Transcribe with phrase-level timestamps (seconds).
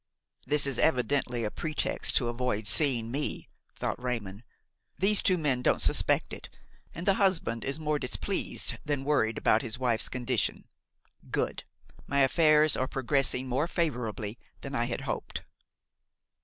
[0.47, 4.41] "This is evidently a pretext to avoid seeing me," thought Raymon.
[4.97, 6.49] "These two men don't suspect it,
[6.91, 10.65] and the husband is more displeased than worried about his wife's condition.
[11.29, 11.65] Good!
[12.07, 15.43] my affairs are progressing more favorably than I hoped."